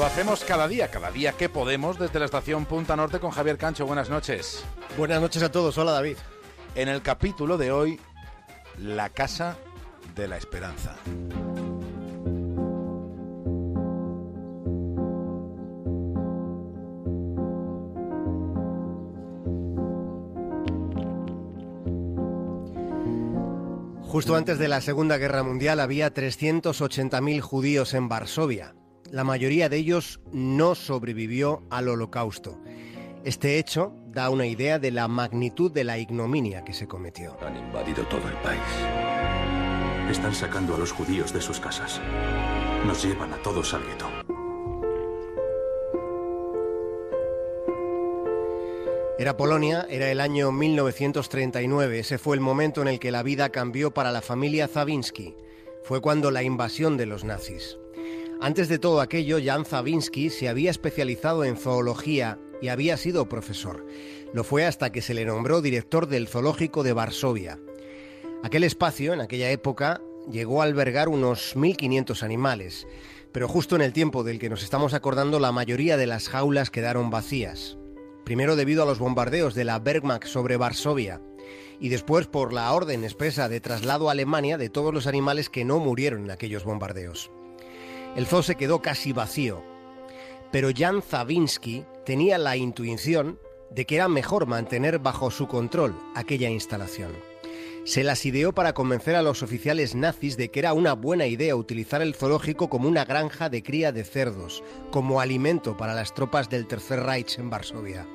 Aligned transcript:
Lo 0.00 0.06
hacemos 0.06 0.44
cada 0.44 0.66
día, 0.66 0.88
cada 0.88 1.10
día 1.10 1.32
que 1.32 1.50
podemos, 1.50 1.98
desde 1.98 2.18
la 2.18 2.24
estación 2.24 2.64
Punta 2.64 2.96
Norte 2.96 3.20
con 3.20 3.32
Javier 3.32 3.58
Cancho. 3.58 3.84
Buenas 3.84 4.08
noches. 4.08 4.64
Buenas 4.96 5.20
noches 5.20 5.42
a 5.42 5.52
todos. 5.52 5.76
Hola, 5.76 5.92
David. 5.92 6.16
En 6.74 6.88
el 6.88 7.02
capítulo 7.02 7.58
de 7.58 7.70
hoy, 7.70 8.00
La 8.78 9.10
Casa 9.10 9.58
de 10.16 10.26
la 10.26 10.38
Esperanza. 10.38 10.96
Justo 24.06 24.34
antes 24.34 24.58
de 24.58 24.68
la 24.68 24.80
Segunda 24.80 25.18
Guerra 25.18 25.42
Mundial 25.42 25.78
había 25.78 26.14
380.000 26.14 27.40
judíos 27.42 27.92
en 27.92 28.08
Varsovia. 28.08 28.79
La 29.10 29.24
mayoría 29.24 29.68
de 29.68 29.76
ellos 29.76 30.20
no 30.30 30.76
sobrevivió 30.76 31.64
al 31.68 31.88
holocausto. 31.88 32.60
Este 33.24 33.58
hecho 33.58 33.92
da 34.06 34.30
una 34.30 34.46
idea 34.46 34.78
de 34.78 34.92
la 34.92 35.08
magnitud 35.08 35.72
de 35.72 35.82
la 35.82 35.98
ignominia 35.98 36.62
que 36.62 36.72
se 36.72 36.86
cometió. 36.86 37.36
Han 37.44 37.56
invadido 37.56 38.04
todo 38.04 38.28
el 38.28 38.36
país. 38.36 38.60
Están 40.08 40.32
sacando 40.32 40.76
a 40.76 40.78
los 40.78 40.92
judíos 40.92 41.32
de 41.32 41.40
sus 41.40 41.58
casas. 41.58 42.00
Nos 42.86 43.02
llevan 43.02 43.32
a 43.32 43.42
todos 43.42 43.74
al 43.74 43.82
gueto. 43.84 44.06
Era 49.18 49.36
Polonia, 49.36 49.88
era 49.90 50.08
el 50.12 50.20
año 50.20 50.52
1939. 50.52 51.98
Ese 51.98 52.18
fue 52.18 52.36
el 52.36 52.40
momento 52.40 52.80
en 52.80 52.86
el 52.86 53.00
que 53.00 53.10
la 53.10 53.24
vida 53.24 53.50
cambió 53.50 53.90
para 53.92 54.12
la 54.12 54.22
familia 54.22 54.68
Zawiński. 54.68 55.34
Fue 55.82 56.00
cuando 56.00 56.30
la 56.30 56.44
invasión 56.44 56.96
de 56.96 57.06
los 57.06 57.24
nazis. 57.24 57.76
Antes 58.42 58.70
de 58.70 58.78
todo 58.78 59.02
aquello, 59.02 59.36
Jan 59.44 59.66
Zawiński 59.66 60.30
se 60.30 60.48
había 60.48 60.70
especializado 60.70 61.44
en 61.44 61.58
zoología 61.58 62.38
y 62.62 62.68
había 62.68 62.96
sido 62.96 63.28
profesor. 63.28 63.86
Lo 64.32 64.44
fue 64.44 64.64
hasta 64.64 64.90
que 64.90 65.02
se 65.02 65.12
le 65.12 65.26
nombró 65.26 65.60
director 65.60 66.06
del 66.06 66.26
zoológico 66.26 66.82
de 66.82 66.94
Varsovia. 66.94 67.58
Aquel 68.42 68.64
espacio, 68.64 69.12
en 69.12 69.20
aquella 69.20 69.50
época, 69.50 70.00
llegó 70.30 70.62
a 70.62 70.64
albergar 70.64 71.10
unos 71.10 71.54
1.500 71.54 72.22
animales, 72.22 72.86
pero 73.30 73.46
justo 73.46 73.76
en 73.76 73.82
el 73.82 73.92
tiempo 73.92 74.24
del 74.24 74.38
que 74.38 74.48
nos 74.48 74.62
estamos 74.62 74.94
acordando, 74.94 75.38
la 75.38 75.52
mayoría 75.52 75.98
de 75.98 76.06
las 76.06 76.30
jaulas 76.30 76.70
quedaron 76.70 77.10
vacías. 77.10 77.76
Primero 78.24 78.56
debido 78.56 78.84
a 78.84 78.86
los 78.86 78.98
bombardeos 78.98 79.54
de 79.54 79.64
la 79.64 79.78
Bergmack 79.80 80.24
sobre 80.24 80.56
Varsovia, 80.56 81.20
y 81.78 81.90
después 81.90 82.26
por 82.26 82.54
la 82.54 82.72
orden 82.72 83.04
expresa 83.04 83.50
de 83.50 83.60
traslado 83.60 84.08
a 84.08 84.12
Alemania 84.12 84.56
de 84.56 84.70
todos 84.70 84.94
los 84.94 85.06
animales 85.06 85.50
que 85.50 85.66
no 85.66 85.78
murieron 85.78 86.24
en 86.24 86.30
aquellos 86.30 86.64
bombardeos. 86.64 87.30
El 88.16 88.26
zoo 88.26 88.42
se 88.42 88.56
quedó 88.56 88.82
casi 88.82 89.12
vacío, 89.12 89.62
pero 90.50 90.70
Jan 90.76 91.00
Zawiński 91.00 91.84
tenía 92.04 92.38
la 92.38 92.56
intuición 92.56 93.38
de 93.70 93.86
que 93.86 93.96
era 93.96 94.08
mejor 94.08 94.46
mantener 94.46 94.98
bajo 94.98 95.30
su 95.30 95.46
control 95.46 95.96
aquella 96.14 96.50
instalación. 96.50 97.12
Se 97.84 98.04
las 98.04 98.26
ideó 98.26 98.52
para 98.52 98.74
convencer 98.74 99.14
a 99.14 99.22
los 99.22 99.42
oficiales 99.42 99.94
nazis 99.94 100.36
de 100.36 100.50
que 100.50 100.58
era 100.58 100.74
una 100.74 100.92
buena 100.92 101.26
idea 101.26 101.56
utilizar 101.56 102.02
el 102.02 102.14
zoológico 102.14 102.68
como 102.68 102.88
una 102.88 103.04
granja 103.04 103.48
de 103.48 103.62
cría 103.62 103.90
de 103.90 104.04
cerdos, 104.04 104.62
como 104.90 105.20
alimento 105.20 105.76
para 105.76 105.94
las 105.94 106.12
tropas 106.12 106.50
del 106.50 106.66
Tercer 106.66 107.00
Reich 107.00 107.38
en 107.38 107.48
Varsovia. 107.48 108.06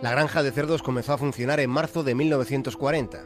La 0.00 0.12
granja 0.12 0.42
de 0.42 0.52
cerdos 0.52 0.82
comenzó 0.82 1.12
a 1.12 1.18
funcionar 1.18 1.60
en 1.60 1.70
marzo 1.70 2.02
de 2.02 2.14
1940. 2.14 3.24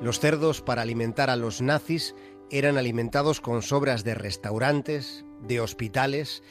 Los 0.00 0.20
cerdos 0.20 0.62
para 0.62 0.82
alimentar 0.82 1.30
a 1.30 1.36
los 1.36 1.62
nazis 1.62 2.14
eran 2.50 2.78
alimentados 2.78 3.40
con 3.40 3.62
sobras 3.62 4.04
de 4.04 4.14
restaurantes, 4.14 5.24
de 5.46 5.60
hospitales, 5.60 6.42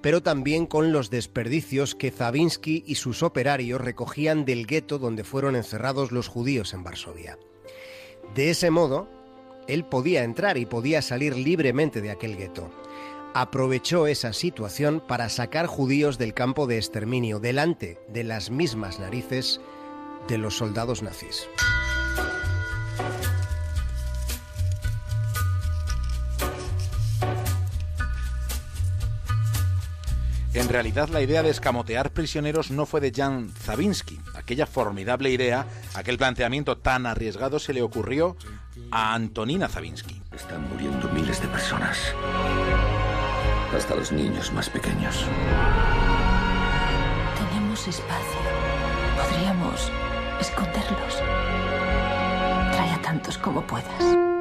pero 0.00 0.22
también 0.22 0.66
con 0.66 0.92
los 0.92 1.08
desperdicios 1.08 1.94
que 1.94 2.10
Zawiński 2.10 2.84
y 2.86 2.96
sus 2.96 3.22
operarios 3.22 3.80
recogían 3.80 4.44
del 4.44 4.66
gueto 4.66 4.98
donde 4.98 5.24
fueron 5.24 5.56
encerrados 5.56 6.12
los 6.12 6.28
judíos 6.28 6.74
en 6.74 6.84
Varsovia. 6.84 7.38
De 8.34 8.50
ese 8.50 8.70
modo, 8.70 9.08
él 9.66 9.84
podía 9.84 10.24
entrar 10.24 10.58
y 10.58 10.66
podía 10.66 11.00
salir 11.00 11.36
libremente 11.36 12.02
de 12.02 12.10
aquel 12.10 12.36
gueto. 12.36 12.70
Aprovechó 13.32 14.06
esa 14.06 14.32
situación 14.32 15.02
para 15.06 15.28
sacar 15.28 15.66
judíos 15.66 16.18
del 16.18 16.34
campo 16.34 16.66
de 16.66 16.76
exterminio 16.76 17.40
delante 17.40 17.98
de 18.08 18.24
las 18.24 18.50
mismas 18.50 19.00
narices 19.00 19.60
de 20.28 20.38
los 20.38 20.56
soldados 20.56 21.02
nazis. 21.02 21.48
En 30.54 30.68
realidad, 30.68 31.08
la 31.08 31.20
idea 31.20 31.42
de 31.42 31.50
escamotear 31.50 32.10
prisioneros 32.10 32.70
no 32.70 32.86
fue 32.86 33.00
de 33.00 33.12
Jan 33.12 33.50
Zawiński. 33.50 34.20
Aquella 34.34 34.66
formidable 34.66 35.30
idea, 35.30 35.66
aquel 35.94 36.16
planteamiento 36.16 36.78
tan 36.78 37.06
arriesgado 37.06 37.58
se 37.58 37.74
le 37.74 37.82
ocurrió 37.82 38.36
a 38.92 39.14
Antonina 39.14 39.68
Zawiński. 39.68 40.22
Están 40.32 40.68
muriendo 40.68 41.08
miles 41.08 41.42
de 41.42 41.48
personas. 41.48 41.98
Hasta 43.76 43.96
los 43.96 44.12
niños 44.12 44.52
más 44.52 44.70
pequeños. 44.70 45.24
Tenemos 47.36 47.88
espacio. 47.88 48.38
Podríamos 49.16 49.90
esconderlos. 50.40 51.16
Trae 52.72 52.92
a 52.92 53.02
tantos 53.02 53.36
como 53.38 53.66
puedas. 53.66 54.33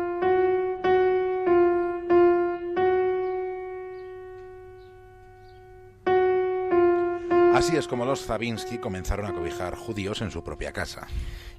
Así 7.64 7.78
es 7.78 7.88
como 7.88 8.04
los 8.04 8.26
Zawiński 8.26 8.78
comenzaron 8.78 9.26
a 9.26 9.34
cobijar 9.34 9.78
judíos 9.78 10.22
en 10.22 10.32
su 10.32 10.44
propia 10.44 10.74
casa. 10.74 11.08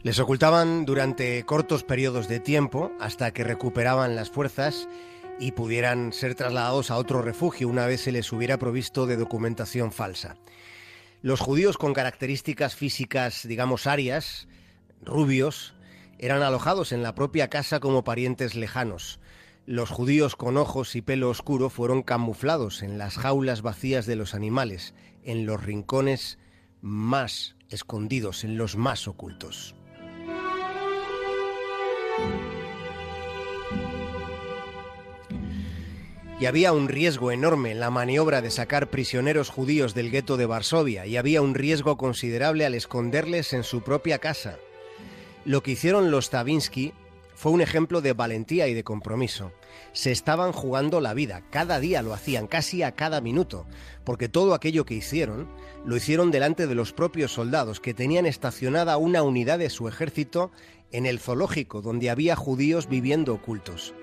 Les 0.03 0.19
ocultaban 0.19 0.85
durante 0.85 1.43
cortos 1.47 1.83
periodos 1.83 2.29
de 2.29 2.41
tiempo 2.41 2.93
hasta 3.01 3.31
que 3.31 3.43
recuperaban 3.43 4.15
las 4.15 4.29
fuerzas 4.29 4.87
y 5.41 5.53
pudieran 5.53 6.13
ser 6.13 6.35
trasladados 6.35 6.91
a 6.91 6.99
otro 6.99 7.23
refugio 7.23 7.69
una 7.69 7.87
vez 7.87 8.03
se 8.03 8.13
les 8.13 8.31
hubiera 8.35 8.59
provisto 8.59 9.07
de 9.07 9.17
documentación 9.17 9.93
falsa. 9.93 10.37
Los 11.23 11.41
judíos 11.41 11.79
con 11.79 11.95
características 11.95 12.75
físicas, 12.77 13.49
digamos, 13.49 13.87
arias, 13.87 14.47
rubios, 15.01 15.75
eran 16.19 16.43
alojados 16.43 16.93
en 16.93 17.03
la 17.03 17.15
propia 17.15 17.49
casa 17.49 17.81
como 17.81 18.05
parientes 18.05 18.55
lejanos. 18.57 19.21
Los 19.67 19.89
judíos 19.89 20.37
con 20.37 20.59
ojos 20.59 20.95
y 20.95 21.01
pelo 21.01 21.31
oscuro 21.31 21.71
fueron 21.71 22.03
camuflados 22.03 22.83
en 22.83 22.99
las 22.99 23.17
jaulas 23.17 23.63
vacías 23.63 24.05
de 24.05 24.15
los 24.15 24.35
animales, 24.35 24.93
en 25.23 25.47
los 25.47 25.65
rincones 25.65 26.39
más 26.83 27.57
escondidos, 27.71 28.45
en 28.45 28.59
los 28.59 28.77
más 28.77 29.09
ocultos. 29.09 29.75
Y 36.39 36.45
había 36.45 36.75
un 36.75 36.89
riesgo 36.89 37.33
enorme 37.33 37.71
en 37.71 37.81
la 37.81 37.89
maniobra 37.89 38.43
de 38.43 38.51
sacar 38.51 38.91
prisioneros 38.91 39.49
judíos 39.49 39.95
del 39.95 40.11
gueto 40.11 40.37
de 40.37 40.45
Varsovia, 40.45 41.07
y 41.07 41.17
había 41.17 41.41
un 41.41 41.55
riesgo 41.55 41.97
considerable 41.97 42.67
al 42.67 42.75
esconderles 42.75 43.55
en 43.55 43.65
su 43.65 43.81
propia 43.81 44.19
casa. 44.19 44.59
Lo 45.47 45.63
que 45.63 45.71
hicieron 45.71 46.11
los 46.11 46.29
Tavinsky 46.29 46.93
fue 47.35 47.53
un 47.53 47.61
ejemplo 47.61 48.01
de 48.01 48.13
valentía 48.13 48.69
y 48.69 48.75
de 48.75 48.85
compromiso. 48.85 49.53
Se 49.93 50.13
estaban 50.13 50.53
jugando 50.53 51.01
la 51.01 51.15
vida, 51.15 51.43
cada 51.51 51.81
día 51.81 52.03
lo 52.03 52.15
hacían, 52.15 52.47
casi 52.47 52.83
a 52.83 52.93
cada 52.93 53.21
minuto, 53.21 53.67
porque 54.05 54.29
todo 54.29 54.55
aquello 54.55 54.85
que 54.85 54.95
hicieron 54.95 55.49
lo 55.85 55.97
hicieron 55.97 56.31
delante 56.31 56.67
de 56.67 56.75
los 56.75 56.93
propios 56.93 57.33
soldados 57.33 57.81
que 57.81 57.95
tenían 57.95 58.27
estacionada 58.27 58.97
una 58.97 59.23
unidad 59.23 59.59
de 59.59 59.71
su 59.71 59.89
ejército 59.89 60.51
en 60.93 61.07
el 61.07 61.19
zoológico 61.19 61.83
donde 61.83 62.11
había 62.11 62.37
judíos 62.37 62.89
viviendo 62.89 63.35
ocultos. 63.35 63.95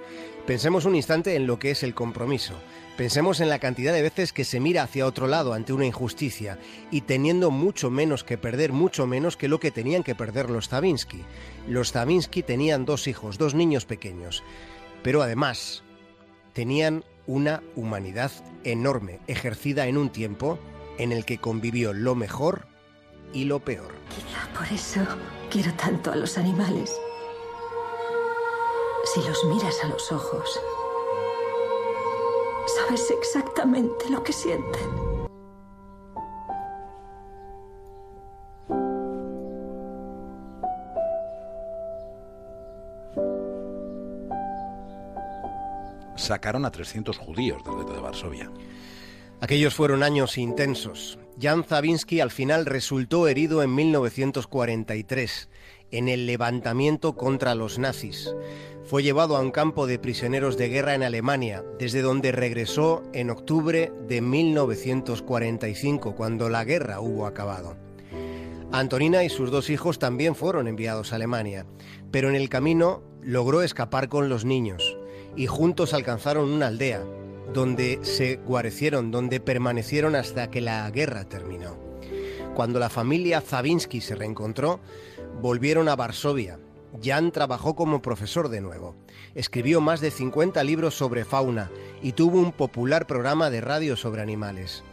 Pensemos 0.45 0.85
un 0.85 0.95
instante 0.95 1.35
en 1.35 1.47
lo 1.47 1.59
que 1.59 1.71
es 1.71 1.83
el 1.83 1.93
compromiso. 1.93 2.53
Pensemos 2.97 3.39
en 3.39 3.49
la 3.49 3.59
cantidad 3.59 3.93
de 3.93 4.01
veces 4.01 4.33
que 4.33 4.43
se 4.43 4.59
mira 4.59 4.83
hacia 4.83 5.06
otro 5.06 5.27
lado 5.27 5.53
ante 5.53 5.71
una 5.71 5.85
injusticia 5.85 6.59
y 6.91 7.01
teniendo 7.01 7.50
mucho 7.50 7.89
menos 7.89 8.24
que 8.24 8.38
perder, 8.38 8.74
mucho 8.74 9.07
menos 9.07 9.38
que 9.38 9.47
lo 9.47 9.59
que 9.59 9.71
tenían 9.71 10.03
que 10.03 10.15
perder 10.15 10.50
los 10.50 10.67
Zawiński. 10.67 11.24
Los 11.67 11.94
Zawiński 11.94 12.44
tenían 12.44 12.85
dos 12.85 13.07
hijos, 13.07 13.38
dos 13.38 13.53
niños 13.53 13.85
pequeños, 13.85 14.44
pero 15.03 15.21
además 15.21 15.83
tenían 16.53 17.03
una 17.27 17.62
humanidad 17.75 18.31
enorme, 18.63 19.19
ejercida 19.27 19.88
en 19.88 19.98
un 19.98 20.09
tiempo 20.09 20.59
en 20.98 21.12
el 21.12 21.25
que 21.25 21.38
convivió 21.38 21.94
lo 21.94 22.15
mejor 22.15 22.68
y 23.33 23.45
lo 23.45 23.59
peor. 23.59 23.92
Quizá 24.09 24.48
por 24.57 24.68
eso 24.71 25.01
quiero 25.50 25.74
tanto 25.75 26.12
a 26.12 26.15
los 26.15 26.38
animales. 26.38 26.95
Si 29.13 29.21
los 29.21 29.44
miras 29.45 29.83
a 29.83 29.88
los 29.88 30.12
ojos, 30.12 30.59
sabes 32.77 33.09
exactamente 33.12 34.09
lo 34.09 34.24
que 34.24 34.33
sienten. 34.33 35.12
Sacaron 46.21 46.65
a 46.65 46.71
300 46.71 47.18
judíos 47.18 47.63
del 47.63 47.77
gueto 47.77 47.94
de 47.94 48.00
Varsovia. 48.00 48.51
Aquellos 49.41 49.73
fueron 49.73 50.03
años 50.03 50.38
intensos. 50.38 51.18
Jan 51.41 51.63
Zabinski 51.63 52.19
al 52.19 52.29
final 52.29 52.68
resultó 52.68 53.27
herido 53.27 53.63
en 53.63 53.73
1943 53.73 55.50
en 55.89 56.07
el 56.07 56.27
levantamiento 56.27 57.15
contra 57.15 57.56
los 57.56 57.79
nazis. 57.79 58.35
Fue 58.85 59.01
llevado 59.01 59.35
a 59.35 59.41
un 59.41 59.50
campo 59.50 59.88
de 59.88 59.97
prisioneros 59.97 60.57
de 60.57 60.69
guerra 60.69 60.94
en 60.94 61.01
Alemania, 61.01 61.63
desde 61.79 62.03
donde 62.03 62.31
regresó 62.31 63.01
en 63.13 63.31
octubre 63.31 63.91
de 64.07 64.21
1945, 64.21 66.15
cuando 66.15 66.50
la 66.50 66.63
guerra 66.63 67.01
hubo 67.01 67.25
acabado. 67.25 67.77
Antonina 68.71 69.24
y 69.24 69.29
sus 69.29 69.50
dos 69.50 69.71
hijos 69.71 69.97
también 69.97 70.35
fueron 70.35 70.67
enviados 70.67 71.13
a 71.13 71.15
Alemania, 71.15 71.65
pero 72.12 72.29
en 72.29 72.35
el 72.35 72.47
camino 72.47 73.01
logró 73.24 73.63
escapar 73.63 74.07
con 74.07 74.29
los 74.29 74.45
niños 74.45 74.97
y 75.36 75.48
juntos 75.48 75.94
alcanzaron 75.94 76.50
una 76.51 76.68
aldea, 76.68 77.04
donde 77.54 78.00
se 78.04 78.38
guarecieron, 78.38 79.12
donde 79.12 79.39
permanecieron 79.39 80.16
hasta 80.16 80.50
que 80.50 80.62
la 80.62 80.89
guerra 80.89 81.25
terminó. 81.25 81.78
Cuando 82.56 82.80
la 82.80 82.89
familia 82.89 83.42
Zabinski 83.42 84.01
se 84.01 84.16
reencontró, 84.16 84.80
volvieron 85.42 85.89
a 85.89 85.95
Varsovia. 85.95 86.60
Jan 87.01 87.31
trabajó 87.31 87.75
como 87.75 88.01
profesor 88.01 88.50
de 88.50 88.60
nuevo. 88.60 88.95
Escribió 89.33 89.80
más 89.80 90.01
de 90.01 90.12
50 90.12 90.62
libros 90.63 90.95
sobre 90.95 91.24
fauna 91.24 91.72
y 92.01 92.12
tuvo 92.12 92.39
un 92.39 92.51
popular 92.51 93.07
programa 93.07 93.50
de 93.50 93.62
radio 93.62 93.95
sobre 93.95 94.22
animales. 94.22 94.84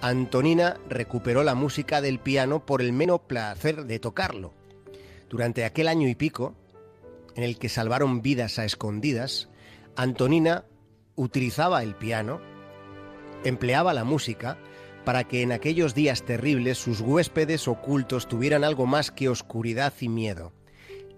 Antonina 0.00 0.78
recuperó 0.88 1.42
la 1.42 1.56
música 1.56 2.00
del 2.00 2.20
piano 2.20 2.64
por 2.64 2.80
el 2.80 2.92
menos 2.92 3.20
placer 3.22 3.84
de 3.86 3.98
tocarlo. 3.98 4.52
Durante 5.28 5.64
aquel 5.64 5.88
año 5.88 6.08
y 6.08 6.14
pico, 6.14 6.54
en 7.34 7.42
el 7.42 7.58
que 7.58 7.68
salvaron 7.68 8.22
vidas 8.22 8.60
a 8.60 8.64
escondidas, 8.64 9.48
Antonina 9.98 10.64
utilizaba 11.16 11.82
el 11.82 11.96
piano, 11.96 12.40
empleaba 13.42 13.92
la 13.92 14.04
música, 14.04 14.56
para 15.04 15.24
que 15.24 15.42
en 15.42 15.50
aquellos 15.50 15.92
días 15.92 16.24
terribles 16.24 16.78
sus 16.78 17.00
huéspedes 17.00 17.66
ocultos 17.66 18.28
tuvieran 18.28 18.62
algo 18.62 18.86
más 18.86 19.10
que 19.10 19.28
oscuridad 19.28 19.92
y 20.00 20.08
miedo. 20.08 20.52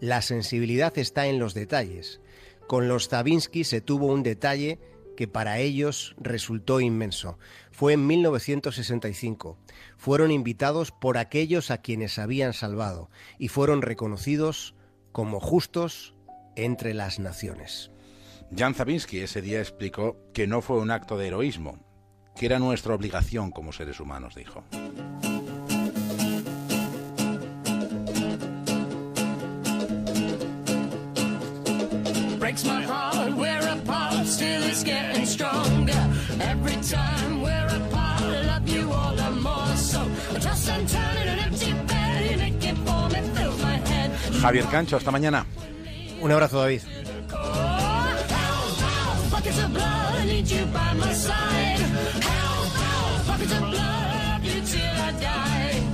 La 0.00 0.23
sensibilidad 0.23 0.97
está 0.97 1.27
en 1.27 1.38
los 1.38 1.53
detalles. 1.53 2.23
Con 2.67 2.88
los 2.88 3.11
Zavinsky 3.11 3.65
se 3.65 3.82
tuvo 3.82 4.06
un 4.06 4.23
detalle 4.23 4.79
que 5.15 5.29
para 5.29 5.59
ellos 5.59 6.17
resultó 6.19 6.81
inmenso. 6.81 7.38
Fue 7.71 7.93
en 7.93 8.06
1965. 8.06 9.59
Fueron 9.99 10.31
invitados 10.31 10.91
por 10.91 11.19
aquellos 11.19 11.71
a 11.71 11.83
quienes 11.83 12.19
habían 12.19 12.55
salvado 12.55 13.11
y 13.38 13.49
fueron 13.49 13.83
reconocidos 13.83 14.75
como 15.12 15.38
justos 15.38 16.15
entre 16.56 16.94
las 16.94 17.19
naciones. 17.19 17.91
Jan 18.56 18.75
Zabinski 18.75 19.20
ese 19.20 19.41
día 19.41 19.61
explicó 19.61 20.17
que 20.35 20.47
no 20.47 20.61
fue 20.61 20.79
un 20.79 20.91
acto 20.91 21.17
de 21.17 21.29
heroísmo, 21.29 21.79
que 22.37 22.47
era 22.47 22.58
nuestra 22.58 22.94
obligación 22.94 23.52
como 23.52 23.73
seres 23.73 24.00
humanos, 24.00 24.35
dijo. 24.35 24.64
Javier 44.41 44.64
Cancho, 44.67 44.97
hasta 44.97 45.11
mañana. 45.11 45.47
Un 46.20 46.32
abrazo, 46.32 46.61
David. 46.61 46.81
buckets 49.40 49.64
of 49.64 49.72
blood, 49.72 50.14
I 50.16 50.25
need 50.26 50.50
you 50.50 50.66
by 50.66 50.92
my 50.92 51.12
side. 51.14 51.78
Help, 51.78 52.69
help, 52.84 53.26
buckets 53.26 53.52
of 53.52 53.60
blood, 53.60 53.81
I 53.81 54.44
you 54.44 54.60
till 54.60 54.81
I 54.82 55.12
die. 55.19 55.89